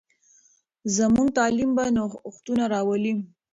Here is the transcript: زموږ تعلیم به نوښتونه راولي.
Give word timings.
زموږ 0.95 1.27
تعلیم 1.37 1.71
به 1.77 1.83
نوښتونه 1.95 2.63
راولي. 2.73 3.13